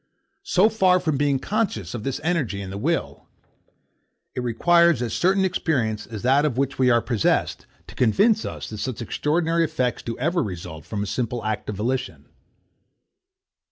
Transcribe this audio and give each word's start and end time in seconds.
So 0.41 0.67
far 0.67 0.99
from 0.99 1.15
being 1.15 1.37
conscious 1.37 1.93
of 1.93 2.01
this 2.03 2.19
energy 2.23 2.59
in 2.59 2.71
the 2.71 2.77
will, 2.79 3.27
it 4.33 4.41
requires 4.41 4.99
as 4.99 5.13
certain 5.13 5.45
experience 5.45 6.07
as 6.07 6.23
that 6.23 6.43
of 6.43 6.57
which 6.57 6.79
we 6.79 6.89
are 6.89 7.03
possessed, 7.03 7.67
to 7.85 7.93
convince 7.93 8.43
us 8.43 8.67
that 8.71 8.79
such 8.79 9.03
extraordinary 9.03 9.63
effects 9.63 10.01
do 10.01 10.17
ever 10.17 10.41
result 10.41 10.85
from 10.85 11.03
a 11.03 11.05
simple 11.05 11.45
act 11.45 11.69
of 11.69 11.75
volition. 11.75 12.25